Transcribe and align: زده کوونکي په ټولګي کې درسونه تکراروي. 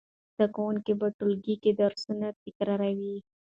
زده 0.35 0.47
کوونکي 0.55 0.93
په 1.01 1.07
ټولګي 1.17 1.55
کې 1.63 1.71
درسونه 1.81 2.27
تکراروي. 2.43 3.15